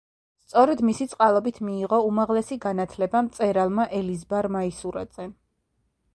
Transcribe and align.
სწორედ 0.43 0.79
მისი 0.87 1.05
წყალობით 1.11 1.59
მიიღო 1.67 1.99
უმაღლესი 2.07 2.57
განათლება 2.65 3.23
მწერალმა 3.29 3.87
ელიზბარ 4.01 4.53
მაისურაძემ. 4.59 5.39